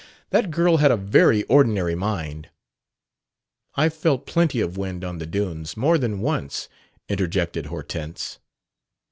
That 0.31 0.49
girl 0.49 0.77
had 0.77 0.89
a 0.89 0.97
very 0.97 1.43
ordinary 1.43 1.93
mind." 1.93 2.49
"I've 3.75 3.93
felt 3.93 4.25
plenty 4.25 4.59
of 4.59 4.75
wind 4.75 5.03
on 5.03 5.19
the 5.19 5.27
dunes, 5.27 5.77
more 5.77 5.99
than 5.99 6.21
once," 6.21 6.67
interjected 7.07 7.67
Hortense. 7.67 8.39